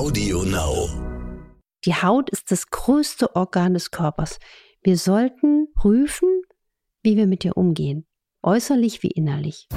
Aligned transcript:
Audio 0.00 0.44
Now. 0.44 0.88
Die 1.84 1.92
Haut 1.92 2.30
ist 2.30 2.50
das 2.50 2.70
größte 2.70 3.36
Organ 3.36 3.74
des 3.74 3.90
Körpers. 3.90 4.38
Wir 4.82 4.96
sollten 4.96 5.70
prüfen, 5.74 6.40
wie 7.02 7.18
wir 7.18 7.26
mit 7.26 7.44
ihr 7.44 7.54
umgehen, 7.54 8.06
äußerlich 8.42 9.02
wie 9.02 9.10
innerlich. 9.10 9.68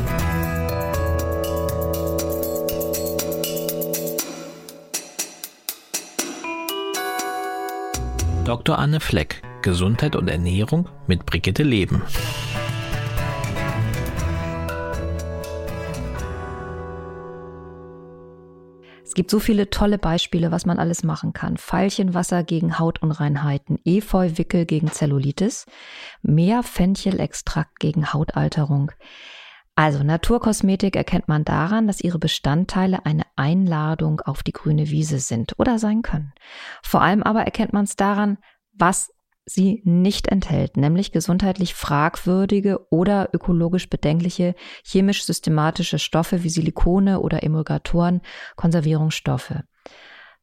Dr. 8.45 8.79
Anne 8.79 9.01
Fleck, 9.01 9.41
Gesundheit 9.61 10.15
und 10.15 10.29
Ernährung 10.29 10.87
mit 11.05 11.25
Brigitte 11.25 11.63
Leben. 11.63 12.01
Es 19.13 19.15
gibt 19.15 19.29
so 19.29 19.37
viele 19.39 19.69
tolle 19.69 19.99
Beispiele, 19.99 20.51
was 20.51 20.65
man 20.65 20.79
alles 20.79 21.03
machen 21.03 21.33
kann. 21.33 21.55
Veilchenwasser 21.59 22.43
gegen 22.43 22.79
Hautunreinheiten, 22.79 23.77
Efeuwickel 23.85 24.65
gegen 24.65 24.91
Zellulitis, 24.91 25.67
Meerfenchelextrakt 26.23 27.79
gegen 27.79 28.11
Hautalterung. 28.11 28.91
Also 29.75 30.01
Naturkosmetik 30.01 30.95
erkennt 30.95 31.27
man 31.27 31.45
daran, 31.45 31.85
dass 31.85 32.01
ihre 32.01 32.17
Bestandteile 32.17 33.05
eine 33.05 33.21
Einladung 33.35 34.19
auf 34.21 34.41
die 34.41 34.51
grüne 34.51 34.89
Wiese 34.89 35.19
sind 35.19 35.59
oder 35.59 35.77
sein 35.77 36.01
können. 36.01 36.33
Vor 36.81 37.03
allem 37.03 37.21
aber 37.21 37.43
erkennt 37.43 37.71
man 37.71 37.83
es 37.83 37.95
daran, 37.95 38.39
was 38.71 39.13
sie 39.45 39.81
nicht 39.85 40.27
enthält, 40.27 40.77
nämlich 40.77 41.11
gesundheitlich 41.11 41.73
fragwürdige 41.73 42.87
oder 42.89 43.29
ökologisch 43.33 43.89
bedenkliche 43.89 44.55
chemisch-systematische 44.83 45.99
Stoffe 45.99 46.43
wie 46.43 46.49
Silikone 46.49 47.19
oder 47.19 47.43
Emulgatoren, 47.43 48.21
Konservierungsstoffe. 48.55 49.55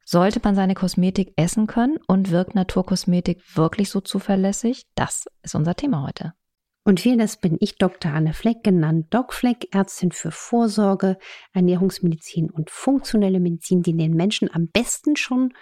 Sollte 0.05 0.41
man 0.43 0.55
seine 0.55 0.75
Kosmetik 0.75 1.33
essen 1.37 1.67
können 1.67 1.99
und 2.07 2.31
wirkt 2.31 2.55
Naturkosmetik 2.55 3.57
wirklich 3.57 3.91
so 3.91 4.01
zuverlässig? 4.01 4.87
Das 4.95 5.27
ist 5.43 5.55
unser 5.55 5.77
Thema 5.77 6.03
heute. 6.07 6.33
Und 6.83 7.05
wir, 7.05 7.17
das 7.17 7.37
bin 7.37 7.59
ich, 7.61 7.77
Dr. 7.77 8.13
Anne 8.13 8.33
Fleck, 8.33 8.65
genannt 8.65 9.09
Doc 9.11 9.35
Fleck, 9.35 9.69
Ärztin 9.73 10.13
für 10.13 10.31
Vorsorge, 10.31 11.19
Ernährungsmedizin 11.53 12.51
und 12.51 12.71
funktionelle 12.71 13.39
Medizin, 13.39 13.83
die 13.83 13.97
den 13.97 14.15
Menschen 14.15 14.53
am 14.53 14.69
besten 14.69 15.15
schon 15.15 15.53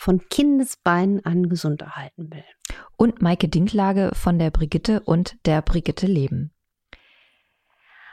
von 0.00 0.26
Kindesbeinen 0.30 1.22
an 1.26 1.50
gesund 1.50 1.82
erhalten 1.82 2.30
will. 2.32 2.44
Und 2.96 3.20
Maike 3.20 3.48
Dinklage 3.48 4.12
von 4.14 4.38
der 4.38 4.50
Brigitte 4.50 5.00
und 5.00 5.36
der 5.44 5.60
Brigitte 5.60 6.06
Leben. 6.06 6.52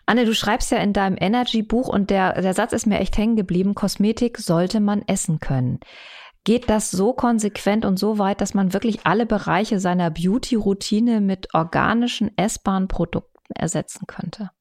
Anne, 0.06 0.26
du 0.26 0.36
schreibst 0.36 0.70
ja 0.70 0.80
in 0.80 0.92
deinem 0.92 1.16
Energy-Buch 1.18 1.88
und 1.88 2.10
der, 2.10 2.42
der 2.42 2.54
Satz 2.54 2.74
ist 2.74 2.88
mir 2.88 3.00
echt 3.00 3.18
hängen 3.18 3.38
geblieben, 3.38 3.74
Kosmetik 3.74 4.38
sollte 4.38 4.82
man 4.82 5.02
essen 5.08 5.40
können. 5.40 5.80
Geht 6.44 6.70
das 6.70 6.92
so 6.92 7.14
konsequent 7.14 7.86
und 7.86 7.98
so 7.98 8.20
weit, 8.20 8.42
dass 8.42 8.54
man 8.54 8.74
wirklich 8.74 9.06
alle 9.06 9.26
Bereiche 9.26 9.80
seiner 9.80 10.12
Beauty-Routine 10.12 11.22
mit 11.22 11.54
organischen, 11.54 12.38
essbaren 12.38 12.90
Produkten 12.90 13.54
ersetzen 13.56 14.08
könnte? 14.08 14.52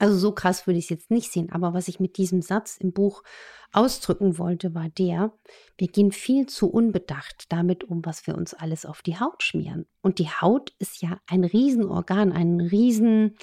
Also 0.00 0.16
so 0.16 0.32
krass 0.32 0.66
würde 0.66 0.78
ich 0.78 0.86
es 0.86 0.90
jetzt 0.90 1.10
nicht 1.10 1.30
sehen, 1.30 1.52
aber 1.52 1.74
was 1.74 1.86
ich 1.86 2.00
mit 2.00 2.16
diesem 2.16 2.40
Satz 2.40 2.78
im 2.78 2.90
Buch 2.90 3.22
ausdrücken 3.70 4.38
wollte, 4.38 4.74
war 4.74 4.88
der, 4.88 5.30
wir 5.76 5.88
gehen 5.88 6.10
viel 6.10 6.46
zu 6.46 6.70
unbedacht 6.70 7.52
damit 7.52 7.84
um, 7.84 8.02
was 8.06 8.26
wir 8.26 8.34
uns 8.34 8.54
alles 8.54 8.86
auf 8.86 9.02
die 9.02 9.20
Haut 9.20 9.42
schmieren. 9.42 9.84
Und 10.00 10.18
die 10.18 10.30
Haut 10.30 10.72
ist 10.78 11.02
ja 11.02 11.20
ein 11.26 11.44
Riesenorgan, 11.44 12.32
ein 12.32 12.60
Riesen, 12.60 13.36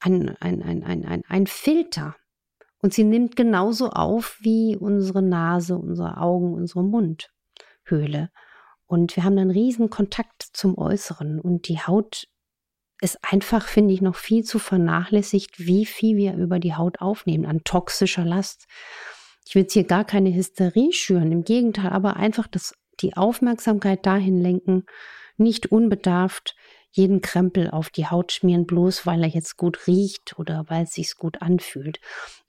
ein, 0.00 0.34
ein, 0.40 0.62
ein, 0.62 0.82
ein, 0.82 1.04
ein, 1.04 1.22
ein 1.28 1.46
Filter. 1.46 2.16
Und 2.80 2.94
sie 2.94 3.04
nimmt 3.04 3.36
genauso 3.36 3.90
auf 3.90 4.38
wie 4.40 4.78
unsere 4.78 5.20
Nase, 5.20 5.76
unsere 5.76 6.16
Augen, 6.16 6.54
unsere 6.54 6.84
Mundhöhle. 6.84 8.30
Und 8.86 9.14
wir 9.14 9.24
haben 9.24 9.36
einen 9.36 9.50
riesen 9.50 9.90
Kontakt 9.90 10.42
zum 10.42 10.78
Äußeren. 10.78 11.38
Und 11.38 11.68
die 11.68 11.80
Haut 11.80 12.28
ist 13.00 13.18
einfach, 13.22 13.68
finde 13.68 13.94
ich, 13.94 14.00
noch 14.00 14.16
viel 14.16 14.44
zu 14.44 14.58
vernachlässigt, 14.58 15.58
wie 15.58 15.84
viel 15.84 16.16
wir 16.16 16.34
über 16.34 16.58
die 16.58 16.74
Haut 16.74 17.00
aufnehmen 17.00 17.44
an 17.46 17.62
toxischer 17.64 18.24
Last. 18.24 18.66
Ich 19.46 19.54
will 19.54 19.62
jetzt 19.62 19.74
hier 19.74 19.84
gar 19.84 20.04
keine 20.04 20.34
Hysterie 20.34 20.92
schüren, 20.92 21.30
im 21.30 21.44
Gegenteil, 21.44 21.90
aber 21.90 22.16
einfach 22.16 22.46
das, 22.46 22.74
die 23.00 23.16
Aufmerksamkeit 23.16 24.06
dahin 24.06 24.40
lenken, 24.40 24.84
nicht 25.36 25.70
unbedarft 25.70 26.56
jeden 26.90 27.20
Krempel 27.20 27.70
auf 27.70 27.90
die 27.90 28.06
Haut 28.06 28.32
schmieren, 28.32 28.66
bloß 28.66 29.04
weil 29.04 29.22
er 29.22 29.28
jetzt 29.28 29.58
gut 29.58 29.86
riecht 29.86 30.38
oder 30.38 30.64
weil 30.68 30.84
es 30.84 30.94
sich 30.94 31.14
gut 31.16 31.42
anfühlt. 31.42 32.00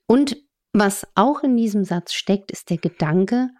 Und 0.06 0.38
was 0.72 1.06
auch 1.14 1.42
in 1.42 1.56
diesem 1.56 1.84
Satz 1.84 2.14
steckt, 2.14 2.50
ist 2.50 2.70
der 2.70 2.78
Gedanke, 2.78 3.50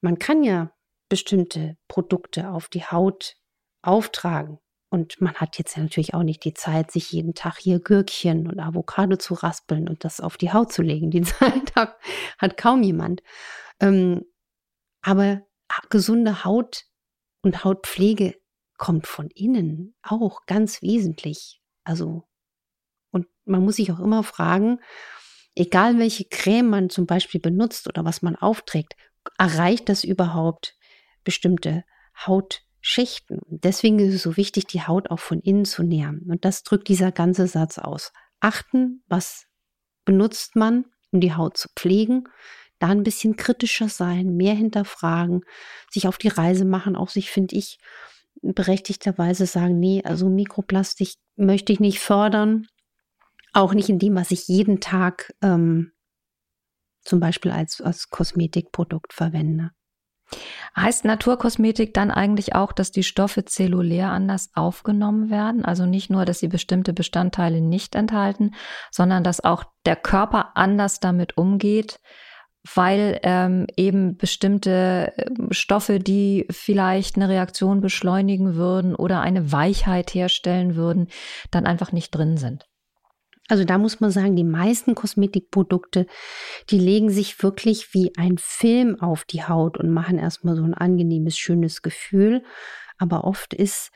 man 0.00 0.18
kann 0.18 0.42
ja 0.42 0.72
bestimmte 1.10 1.76
Produkte 1.88 2.50
auf 2.50 2.68
die 2.68 2.84
Haut 2.84 3.36
auftragen. 3.82 4.58
Und 4.90 5.20
man 5.20 5.34
hat 5.34 5.58
jetzt 5.58 5.76
ja 5.76 5.82
natürlich 5.82 6.14
auch 6.14 6.22
nicht 6.22 6.44
die 6.44 6.54
Zeit, 6.54 6.90
sich 6.90 7.12
jeden 7.12 7.34
Tag 7.34 7.58
hier 7.58 7.78
Gürkchen 7.78 8.46
und 8.46 8.58
Avocado 8.58 9.16
zu 9.16 9.34
raspeln 9.34 9.86
und 9.88 10.04
das 10.04 10.20
auf 10.20 10.38
die 10.38 10.52
Haut 10.52 10.72
zu 10.72 10.82
legen. 10.82 11.10
Die 11.10 11.22
Zeit 11.22 11.74
hat 12.38 12.56
kaum 12.56 12.82
jemand. 12.82 13.22
Ähm, 13.80 14.24
aber 15.02 15.42
gesunde 15.90 16.44
Haut 16.44 16.84
und 17.42 17.64
Hautpflege 17.64 18.34
kommt 18.78 19.06
von 19.06 19.28
innen 19.30 19.94
auch 20.02 20.46
ganz 20.46 20.80
wesentlich. 20.80 21.60
Also, 21.84 22.26
und 23.10 23.26
man 23.44 23.64
muss 23.64 23.76
sich 23.76 23.92
auch 23.92 24.00
immer 24.00 24.22
fragen, 24.22 24.80
egal 25.54 25.98
welche 25.98 26.24
Creme 26.24 26.68
man 26.68 26.90
zum 26.90 27.06
Beispiel 27.06 27.40
benutzt 27.40 27.88
oder 27.88 28.04
was 28.04 28.22
man 28.22 28.36
aufträgt, 28.36 28.94
erreicht 29.36 29.88
das 29.88 30.04
überhaupt 30.04 30.76
bestimmte 31.24 31.84
Haut 32.26 32.62
Schichten. 32.80 33.40
Deswegen 33.48 33.98
ist 33.98 34.14
es 34.14 34.22
so 34.22 34.36
wichtig, 34.36 34.66
die 34.66 34.82
Haut 34.82 35.10
auch 35.10 35.18
von 35.18 35.40
innen 35.40 35.64
zu 35.64 35.82
nähren. 35.82 36.22
Und 36.28 36.44
das 36.44 36.62
drückt 36.62 36.88
dieser 36.88 37.12
ganze 37.12 37.46
Satz 37.46 37.78
aus. 37.78 38.12
Achten, 38.40 39.02
was 39.08 39.46
benutzt 40.04 40.56
man, 40.56 40.84
um 41.10 41.20
die 41.20 41.34
Haut 41.34 41.56
zu 41.56 41.68
pflegen. 41.76 42.24
Da 42.78 42.88
ein 42.88 43.02
bisschen 43.02 43.36
kritischer 43.36 43.88
sein, 43.88 44.36
mehr 44.36 44.54
hinterfragen, 44.54 45.40
sich 45.90 46.06
auf 46.06 46.18
die 46.18 46.28
Reise 46.28 46.64
machen, 46.64 46.94
auch 46.94 47.08
sich, 47.08 47.30
finde 47.30 47.56
ich, 47.56 47.78
berechtigterweise 48.40 49.46
sagen, 49.46 49.80
nee, 49.80 50.02
also 50.04 50.28
Mikroplastik 50.28 51.14
möchte 51.36 51.72
ich 51.72 51.80
nicht 51.80 51.98
fördern. 51.98 52.66
Auch 53.52 53.74
nicht 53.74 53.88
in 53.88 53.98
dem, 53.98 54.14
was 54.14 54.30
ich 54.30 54.46
jeden 54.46 54.80
Tag 54.80 55.34
ähm, 55.42 55.92
zum 57.02 57.20
Beispiel 57.20 57.50
als, 57.50 57.80
als 57.80 58.10
Kosmetikprodukt 58.10 59.12
verwende. 59.12 59.70
Heißt 60.76 61.04
Naturkosmetik 61.04 61.94
dann 61.94 62.10
eigentlich 62.10 62.54
auch, 62.54 62.72
dass 62.72 62.92
die 62.92 63.02
Stoffe 63.02 63.44
zellulär 63.44 64.10
anders 64.10 64.50
aufgenommen 64.54 65.30
werden? 65.30 65.64
Also 65.64 65.86
nicht 65.86 66.10
nur, 66.10 66.24
dass 66.24 66.38
sie 66.38 66.48
bestimmte 66.48 66.92
Bestandteile 66.92 67.60
nicht 67.60 67.94
enthalten, 67.94 68.52
sondern 68.90 69.24
dass 69.24 69.42
auch 69.42 69.64
der 69.86 69.96
Körper 69.96 70.56
anders 70.56 71.00
damit 71.00 71.36
umgeht, 71.36 72.00
weil 72.74 73.18
ähm, 73.22 73.66
eben 73.76 74.16
bestimmte 74.16 75.12
ähm, 75.16 75.48
Stoffe, 75.50 75.98
die 75.98 76.46
vielleicht 76.50 77.16
eine 77.16 77.28
Reaktion 77.28 77.80
beschleunigen 77.80 78.54
würden 78.54 78.94
oder 78.94 79.20
eine 79.20 79.52
Weichheit 79.52 80.14
herstellen 80.14 80.76
würden, 80.76 81.08
dann 81.50 81.66
einfach 81.66 81.92
nicht 81.92 82.10
drin 82.10 82.36
sind. 82.36 82.66
Also 83.48 83.64
da 83.64 83.78
muss 83.78 84.00
man 84.00 84.10
sagen, 84.10 84.36
die 84.36 84.44
meisten 84.44 84.94
Kosmetikprodukte, 84.94 86.06
die 86.68 86.78
legen 86.78 87.10
sich 87.10 87.42
wirklich 87.42 87.94
wie 87.94 88.12
ein 88.16 88.36
Film 88.38 89.00
auf 89.00 89.24
die 89.24 89.42
Haut 89.42 89.78
und 89.78 89.90
machen 89.90 90.18
erstmal 90.18 90.54
so 90.54 90.62
ein 90.62 90.74
angenehmes, 90.74 91.38
schönes 91.38 91.80
Gefühl. 91.80 92.44
Aber 92.98 93.24
oft 93.24 93.54
ist, 93.54 93.90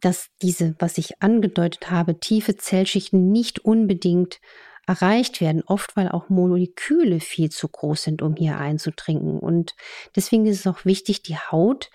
dass 0.00 0.28
diese, 0.42 0.76
was 0.78 0.98
ich 0.98 1.22
angedeutet 1.22 1.90
habe, 1.90 2.20
tiefe 2.20 2.56
Zellschichten 2.56 3.32
nicht 3.32 3.60
unbedingt 3.60 4.38
erreicht 4.86 5.40
werden, 5.40 5.62
oft 5.66 5.96
weil 5.96 6.08
auch 6.08 6.28
Moleküle 6.28 7.20
viel 7.20 7.50
zu 7.50 7.68
groß 7.68 8.02
sind, 8.02 8.22
um 8.22 8.36
hier 8.36 8.58
einzutrinken. 8.58 9.38
Und 9.38 9.74
deswegen 10.16 10.46
ist 10.46 10.60
es 10.60 10.66
auch 10.66 10.84
wichtig, 10.84 11.22
die 11.22 11.36
Haut 11.36 11.90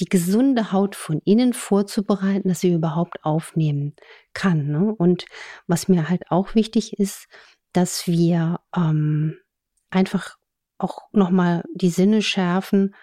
die 0.00 0.06
gesunde 0.06 0.72
Haut 0.72 0.96
von 0.96 1.20
innen 1.24 1.52
vorzubereiten, 1.52 2.48
dass 2.48 2.60
sie 2.60 2.72
überhaupt 2.72 3.24
aufnehmen 3.24 3.94
kann. 4.32 4.66
Ne? 4.66 4.94
Und 4.94 5.26
was 5.66 5.88
mir 5.88 6.08
halt 6.08 6.30
auch 6.30 6.54
wichtig 6.54 6.98
ist, 6.98 7.28
dass 7.72 8.06
wir 8.06 8.60
ähm, 8.74 9.36
einfach 9.90 10.36
auch 10.78 11.02
nochmal 11.12 11.62
die 11.74 11.90
Sinne 11.90 12.22
schärfen, 12.22 12.94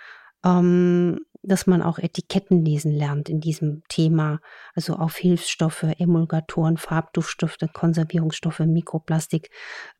ähm, 0.44 1.20
dass 1.44 1.68
man 1.68 1.82
auch 1.82 2.00
Etiketten 2.00 2.66
lesen 2.66 2.92
lernt 2.92 3.30
in 3.30 3.40
diesem 3.40 3.84
Thema, 3.88 4.40
also 4.74 4.96
auf 4.96 5.16
Hilfsstoffe, 5.16 5.84
Emulgatoren, 5.98 6.78
Farbduftstoffe, 6.78 7.58
Konservierungsstoffe, 7.74 8.60
Mikroplastik, 8.60 9.50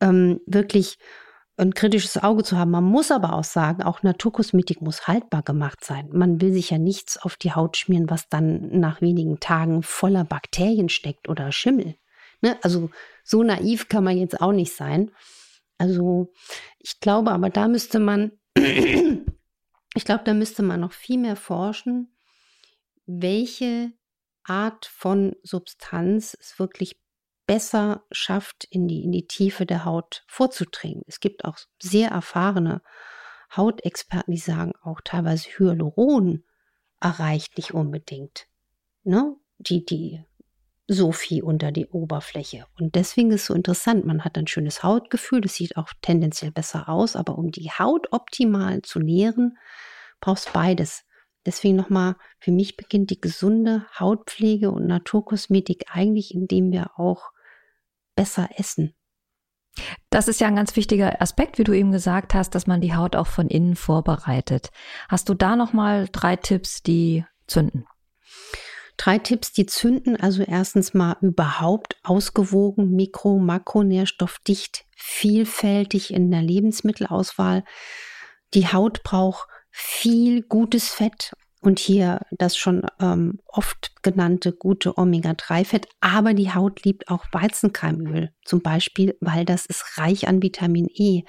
ähm, 0.02 0.42
wirklich 0.46 0.98
ein 1.58 1.74
kritisches 1.74 2.22
Auge 2.22 2.44
zu 2.44 2.58
haben. 2.58 2.72
Man 2.72 2.84
muss 2.84 3.12
aber 3.12 3.34
auch 3.34 3.44
sagen, 3.44 3.82
auch 3.82 4.04
Naturkosmetik 4.04 4.82
muss 4.82 5.08
haltbar 5.08 5.42
gemacht 5.42 5.84
sein. 5.84 6.10
Man 6.12 6.40
will 6.40 6.54
sich 6.54 6.70
ja 6.70 6.78
nichts 6.78 7.18
auf 7.18 7.36
die 7.36 7.54
Haut 7.54 7.78
schmieren, 7.78 8.10
was 8.10 8.30
dann 8.30 8.80
nach 8.80 9.02
wenigen 9.02 9.40
Tagen 9.40 9.82
voller 9.82 10.24
Bakterien 10.24 10.90
steckt 10.90 11.28
oder 11.28 11.52
Schimmel. 11.52 11.96
Ne? 12.42 12.58
Also 12.62 12.92
so 13.24 13.42
naiv 13.42 13.90
kann 13.90 14.04
man 14.04 14.18
jetzt 14.18 14.40
auch 14.40 14.52
nicht 14.52 14.74
sein. 14.74 15.12
Also 15.80 16.32
Ich 16.80 17.00
glaube 17.00 17.32
aber, 17.32 17.50
da 17.50 17.68
müsste 17.68 18.00
man, 18.00 18.32
ich 18.56 20.06
glaube, 20.06 20.24
da 20.24 20.34
müsste 20.34 20.64
man 20.64 20.80
noch 20.80 20.94
viel 20.94 21.18
mehr 21.18 21.36
forschen, 21.36 22.16
welche 23.06 23.92
Art 24.44 24.86
von 24.86 25.36
Substanz 25.44 26.38
es 26.40 26.60
wirklich 26.60 27.00
besser 27.48 28.04
schafft, 28.12 28.66
in 28.66 28.88
die, 28.88 29.04
in 29.04 29.12
die 29.12 29.26
Tiefe 29.26 29.66
der 29.66 29.86
Haut 29.86 30.24
vorzudringen. 30.28 31.02
Es 31.08 31.20
gibt 31.20 31.46
auch 31.46 31.58
sehr 31.82 32.10
erfahrene 32.10 32.82
Hautexperten, 33.56 34.34
die 34.34 34.40
sagen 34.40 34.74
auch 34.84 35.02
teilweise 35.02 35.50
Hyaluron 35.50 36.44
erreicht 37.00 37.58
nicht 37.58 37.74
unbedingt 37.74 38.48
ne, 39.08 39.36
die, 39.58 39.86
die 39.86 40.24
so 40.88 41.12
viel 41.12 41.44
unter 41.44 41.72
die 41.72 41.88
Oberfläche. 41.88 42.66
Und 42.80 42.96
deswegen 42.96 43.32
ist 43.32 43.42
es 43.42 43.48
so 43.48 43.54
interessant. 43.54 44.06
Man 44.06 44.24
hat 44.24 44.38
ein 44.38 44.48
schönes 44.48 44.84
Hautgefühl, 44.84 45.42
das 45.42 45.56
sieht 45.56 45.76
auch 45.76 45.90
tendenziell 46.02 46.52
besser 46.52 46.88
aus, 46.88 47.16
aber 47.16 47.38
um 47.38 47.52
die 47.52 47.72
Haut 47.72 48.08
optimal 48.12 48.82
zu 48.84 49.00
nähren, 49.00 49.58
brauchst 50.22 50.54
beides. 50.54 51.04
Deswegen 51.46 51.76
nochmal, 51.76 52.16
für 52.40 52.52
mich 52.52 52.78
beginnt 52.78 53.10
die 53.10 53.20
gesunde 53.20 53.86
Hautpflege 53.98 54.72
und 54.72 54.86
Naturkosmetik 54.86 55.86
eigentlich, 55.90 56.34
indem 56.34 56.72
wir 56.72 56.92
auch 56.98 57.32
besser 58.18 58.50
essen. 58.58 58.94
Das 60.10 60.28
ist 60.28 60.42
ja 60.42 60.48
ein 60.48 60.56
ganz 60.56 60.76
wichtiger 60.76 61.22
Aspekt, 61.22 61.58
wie 61.58 61.64
du 61.64 61.72
eben 61.72 61.92
gesagt 61.92 62.34
hast, 62.34 62.56
dass 62.56 62.68
man 62.68 62.82
die 62.82 62.96
Haut 62.96 63.16
auch 63.16 63.28
von 63.28 63.48
innen 63.48 63.76
vorbereitet. 63.76 64.72
Hast 65.08 65.30
du 65.30 65.34
da 65.34 65.56
noch 65.56 65.72
mal 65.72 66.10
drei 66.12 66.36
Tipps, 66.36 66.82
die 66.82 67.24
zünden? 67.46 67.86
Drei 68.98 69.20
Tipps, 69.20 69.54
die 69.54 69.68
zünden. 69.68 70.20
Also 70.20 70.44
erstens 70.44 70.96
mal 70.96 71.16
überhaupt 71.22 71.98
ausgewogen, 72.04 72.90
mikro-, 72.96 73.40
makronährstoffdicht, 73.40 74.86
vielfältig 74.96 76.12
in 76.12 76.32
der 76.32 76.42
Lebensmittelauswahl. 76.42 77.64
Die 78.56 78.68
Haut 78.68 79.04
braucht 79.04 79.48
viel 79.70 80.42
gutes 80.42 80.90
Fett 80.90 81.34
und 81.62 81.80
hier 81.80 82.22
das 82.32 82.56
schon 82.56 82.84
ähm, 83.00 83.40
oft 83.48 83.92
genannte 84.04 84.54
gute 84.54 84.98
Omega-3-Fett. 84.98 85.88
Aber 86.00 86.34
die 86.34 86.54
Haut 86.54 86.84
liebt 86.84 87.10
auch 87.10 87.26
Weizenkeimöl, 87.32 88.32
zum 88.46 88.62
Beispiel, 88.62 89.18
weil 89.22 89.44
das 89.44 89.66
ist 89.66 89.98
reich 89.98 90.28
an 90.28 90.44
Vitamin 90.44 90.88
E. 90.94 91.24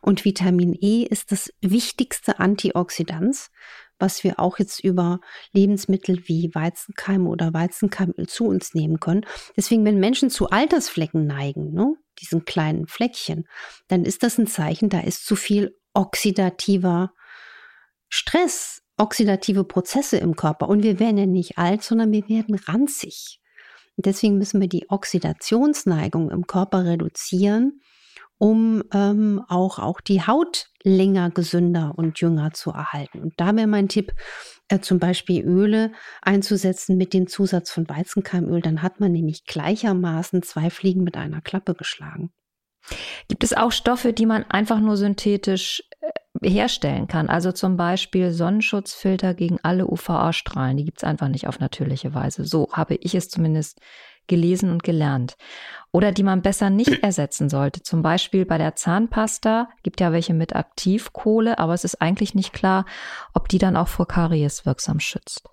Und 0.00 0.24
Vitamin 0.24 0.76
E 0.80 1.04
ist 1.04 1.32
das 1.32 1.52
wichtigste 1.60 2.38
Antioxidant, 2.40 3.50
was 3.98 4.24
wir 4.24 4.40
auch 4.40 4.58
jetzt 4.58 4.82
über 4.82 5.20
Lebensmittel 5.52 6.26
wie 6.28 6.54
Weizenkeime 6.54 7.28
oder 7.28 7.52
Weizenkeimöl 7.52 8.26
zu 8.26 8.46
uns 8.46 8.74
nehmen 8.74 9.00
können. 9.00 9.26
Deswegen, 9.56 9.84
wenn 9.84 10.00
Menschen 10.00 10.30
zu 10.30 10.48
Altersflecken 10.48 11.26
neigen, 11.26 11.72
ne, 11.72 11.94
diesen 12.20 12.44
kleinen 12.44 12.86
Fleckchen, 12.86 13.46
dann 13.88 14.04
ist 14.04 14.22
das 14.22 14.38
ein 14.38 14.46
Zeichen, 14.46 14.88
da 14.88 15.00
ist 15.00 15.26
zu 15.26 15.36
viel 15.36 15.76
oxidativer 15.92 17.12
Stress 18.08 18.83
oxidative 18.96 19.64
Prozesse 19.64 20.18
im 20.18 20.36
Körper. 20.36 20.68
Und 20.68 20.82
wir 20.82 21.00
werden 21.00 21.18
ja 21.18 21.26
nicht 21.26 21.58
alt, 21.58 21.82
sondern 21.82 22.12
wir 22.12 22.28
werden 22.28 22.54
ranzig. 22.54 23.40
Und 23.96 24.06
deswegen 24.06 24.38
müssen 24.38 24.60
wir 24.60 24.68
die 24.68 24.86
Oxidationsneigung 24.88 26.30
im 26.30 26.46
Körper 26.46 26.84
reduzieren, 26.84 27.80
um 28.38 28.82
ähm, 28.92 29.42
auch, 29.48 29.78
auch 29.78 30.00
die 30.00 30.26
Haut 30.26 30.68
länger 30.82 31.30
gesünder 31.30 31.92
und 31.96 32.20
jünger 32.20 32.52
zu 32.52 32.70
erhalten. 32.70 33.20
Und 33.20 33.34
da 33.36 33.54
wäre 33.54 33.68
mein 33.68 33.88
Tipp, 33.88 34.12
äh, 34.68 34.80
zum 34.80 34.98
Beispiel 34.98 35.44
Öle 35.44 35.92
einzusetzen 36.22 36.96
mit 36.96 37.14
dem 37.14 37.26
Zusatz 37.26 37.70
von 37.70 37.88
Weizenkeimöl. 37.88 38.60
Dann 38.60 38.82
hat 38.82 39.00
man 39.00 39.12
nämlich 39.12 39.44
gleichermaßen 39.44 40.42
zwei 40.42 40.70
Fliegen 40.70 41.04
mit 41.04 41.16
einer 41.16 41.40
Klappe 41.40 41.74
geschlagen. 41.74 42.32
Gibt 43.28 43.44
es 43.44 43.52
auch 43.52 43.72
Stoffe, 43.72 44.12
die 44.12 44.26
man 44.26 44.44
einfach 44.50 44.80
nur 44.80 44.96
synthetisch 44.96 45.82
äh, 46.00 46.48
herstellen 46.48 47.08
kann? 47.08 47.28
Also 47.28 47.52
zum 47.52 47.76
Beispiel 47.76 48.30
Sonnenschutzfilter 48.30 49.34
gegen 49.34 49.58
alle 49.62 49.86
UVA-Strahlen. 49.86 50.76
Die 50.76 50.84
gibt 50.84 50.98
es 50.98 51.04
einfach 51.04 51.28
nicht 51.28 51.46
auf 51.46 51.60
natürliche 51.60 52.14
Weise. 52.14 52.44
So 52.44 52.68
habe 52.72 52.96
ich 52.96 53.14
es 53.14 53.28
zumindest 53.28 53.80
gelesen 54.26 54.70
und 54.70 54.82
gelernt. 54.82 55.36
Oder 55.92 56.12
die 56.12 56.22
man 56.22 56.42
besser 56.42 56.70
nicht 56.70 57.02
ersetzen 57.02 57.48
sollte. 57.48 57.82
Zum 57.82 58.02
Beispiel 58.02 58.44
bei 58.46 58.58
der 58.58 58.74
Zahnpasta 58.74 59.68
gibt 59.82 60.00
ja 60.00 60.12
welche 60.12 60.34
mit 60.34 60.56
Aktivkohle, 60.56 61.58
aber 61.58 61.74
es 61.74 61.84
ist 61.84 62.00
eigentlich 62.00 62.34
nicht 62.34 62.52
klar, 62.52 62.86
ob 63.32 63.48
die 63.48 63.58
dann 63.58 63.76
auch 63.76 63.88
vor 63.88 64.08
Karies 64.08 64.66
wirksam 64.66 65.00
schützt. 65.00 65.48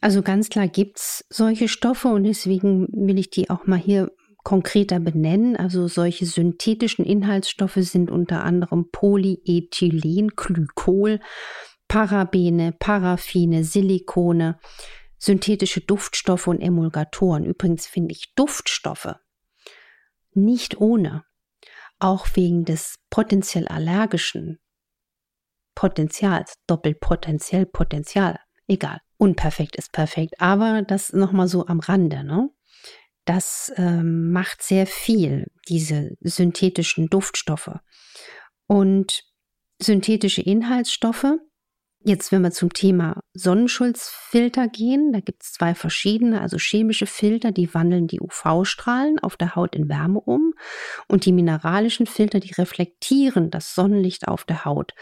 Also 0.00 0.22
ganz 0.22 0.48
klar 0.48 0.66
gibt 0.66 0.98
es 0.98 1.26
solche 1.28 1.68
Stoffe 1.68 2.08
und 2.08 2.24
deswegen 2.24 2.88
will 2.90 3.18
ich 3.18 3.30
die 3.30 3.50
auch 3.50 3.66
mal 3.66 3.78
hier 3.78 4.10
konkreter 4.44 5.00
benennen. 5.00 5.56
Also 5.56 5.88
solche 5.88 6.26
synthetischen 6.26 7.04
Inhaltsstoffe 7.04 7.76
sind 7.76 8.10
unter 8.10 8.44
anderem 8.44 8.90
Polyethylenglykol, 8.90 11.20
Parabene, 11.88 12.72
Paraffine, 12.78 13.64
Silikone, 13.64 14.58
synthetische 15.18 15.80
Duftstoffe 15.80 16.46
und 16.46 16.60
Emulgatoren. 16.60 17.44
Übrigens 17.44 17.86
finde 17.86 18.12
ich 18.12 18.34
Duftstoffe 18.34 19.16
nicht 20.32 20.80
ohne, 20.80 21.24
auch 21.98 22.26
wegen 22.34 22.64
des 22.64 22.96
potenziell 23.10 23.68
allergischen 23.68 24.58
Potenzials, 25.74 26.54
doppelpotenziell 26.66 27.66
Potenzial, 27.66 28.38
egal. 28.66 29.00
Unperfekt 29.16 29.76
ist 29.76 29.92
perfekt, 29.92 30.34
aber 30.38 30.82
das 30.82 31.12
nochmal 31.12 31.48
so 31.48 31.66
am 31.66 31.80
Rande, 31.80 32.24
ne? 32.24 32.50
Das 33.30 33.72
ähm, 33.76 34.32
macht 34.32 34.60
sehr 34.60 34.88
viel, 34.88 35.52
diese 35.68 36.16
synthetischen 36.20 37.06
Duftstoffe. 37.06 37.78
Und 38.66 39.22
synthetische 39.80 40.42
Inhaltsstoffe, 40.42 41.36
jetzt 42.04 42.32
wenn 42.32 42.42
wir 42.42 42.50
zum 42.50 42.72
Thema 42.72 43.20
Sonnenschutzfilter 43.32 44.66
gehen, 44.66 45.12
da 45.12 45.20
gibt 45.20 45.44
es 45.44 45.52
zwei 45.52 45.76
verschiedene, 45.76 46.40
also 46.40 46.56
chemische 46.58 47.06
Filter, 47.06 47.52
die 47.52 47.72
wandeln 47.72 48.08
die 48.08 48.20
UV-Strahlen 48.20 49.20
auf 49.20 49.36
der 49.36 49.54
Haut 49.54 49.76
in 49.76 49.88
Wärme 49.88 50.18
um 50.18 50.52
und 51.06 51.24
die 51.24 51.32
mineralischen 51.32 52.06
Filter, 52.06 52.40
die 52.40 52.54
reflektieren 52.54 53.52
das 53.52 53.76
Sonnenlicht 53.76 54.26
auf 54.26 54.42
der 54.42 54.64
Haut. 54.64 54.92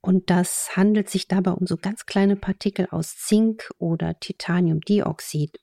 Und 0.00 0.30
das 0.30 0.74
handelt 0.74 1.10
sich 1.10 1.28
dabei 1.28 1.50
um 1.50 1.66
so 1.66 1.76
ganz 1.76 2.06
kleine 2.06 2.36
Partikel 2.36 2.88
aus 2.90 3.14
Zink 3.18 3.70
oder 3.76 4.18
Titaniumdioxid. 4.18 5.58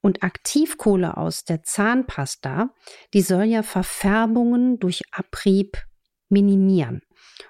Und 0.00 0.22
Aktivkohle 0.22 1.16
aus 1.16 1.44
der 1.44 1.62
Zahnpasta, 1.62 2.70
die 3.14 3.22
soll 3.22 3.44
ja 3.44 3.62
Verfärbungen 3.62 4.78
durch 4.78 5.02
Abrieb 5.10 5.76
minimieren. 6.28 7.02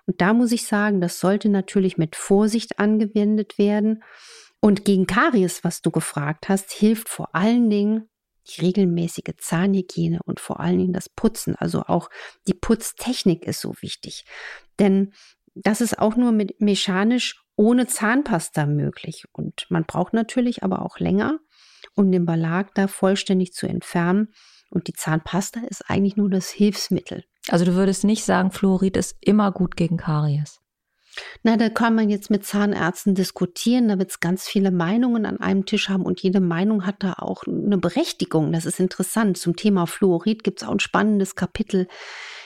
Und 0.07 0.21
da 0.21 0.33
muss 0.33 0.53
ich 0.53 0.67
sagen, 0.67 1.01
das 1.01 1.21
sollte 1.21 1.49
natürlich 1.49 1.99
mit 1.99 2.17
Vorsicht 2.17 2.79
angewendet 2.79 3.59
werden. 3.59 4.03
Und 4.61 4.85
gegen 4.85 5.07
Karies, 5.07 5.63
was 5.63 5.83
du 5.83 5.91
gefragt 5.91 6.49
hast, 6.49 6.73
hilft 6.73 7.09
vor 7.09 7.35
allen 7.35 7.71
Dingen 7.71 8.09
die 8.49 8.63
regelmäßige 8.63 9.37
Zahnhygiene 9.39 10.21
und 10.25 10.41
vor 10.41 10.61
allen 10.61 10.79
Dingen 10.79 10.93
das 10.93 11.09
Putzen. 11.09 11.55
Also 11.55 11.83
auch 11.83 12.09
die 12.47 12.55
Putztechnik 12.55 13.45
ist 13.45 13.61
so 13.61 13.75
wichtig. 13.81 14.25
Denn 14.79 15.13
das 15.55 15.81
ist 15.81 15.99
auch 15.99 16.17
nur 16.17 16.33
mit 16.33 16.61
mechanisch 16.61 17.43
ohne 17.57 17.87
Zahnpasta 17.87 18.67
möglich. 18.67 19.25
Und 19.33 19.67
man 19.69 19.85
braucht 19.85 20.13
natürlich 20.13 20.63
aber 20.63 20.83
auch 20.85 20.99
länger 20.99 21.39
um 21.99 22.11
den 22.13 22.25
Belag 22.25 22.75
da 22.75 22.87
vollständig 22.87 23.53
zu 23.53 23.67
entfernen. 23.67 24.29
Und 24.71 24.87
die 24.87 24.93
Zahnpasta 24.93 25.61
ist 25.69 25.91
eigentlich 25.91 26.17
nur 26.17 26.31
das 26.31 26.51
Hilfsmittel. 26.51 27.25
Also 27.49 27.65
du 27.65 27.75
würdest 27.75 28.05
nicht 28.05 28.25
sagen, 28.25 28.51
Fluorid 28.51 28.97
ist 28.97 29.17
immer 29.21 29.51
gut 29.51 29.77
gegen 29.77 29.97
Karies. 29.97 30.61
Na, 31.43 31.57
da 31.57 31.69
kann 31.69 31.95
man 31.95 32.11
jetzt 32.11 32.31
mit 32.31 32.45
Zahnärzten 32.45 33.15
diskutieren, 33.15 33.89
da 33.89 33.99
wird 33.99 34.11
es 34.11 34.21
ganz 34.21 34.47
viele 34.47 34.71
Meinungen 34.71 35.27
an 35.27 35.41
einem 35.41 35.67
Tisch 35.67 35.89
haben 35.89 36.05
und 36.05 36.21
jede 36.21 36.41
Meinung 36.41 36.87
hat 36.87 36.97
da 37.01 37.15
auch 37.15 37.45
eine 37.47 37.79
Berechtigung. 37.79 38.53
Das 38.53 38.67
ist 38.67 38.81
interessant. 38.81 39.39
Zum 39.39 39.57
Thema 39.57 39.87
Fluorid 39.87 40.45
gibt 40.45 40.63
es 40.63 40.69
auch 40.69 40.73
ein 40.73 40.81
spannendes 40.81 41.37
Kapitel 41.37 41.89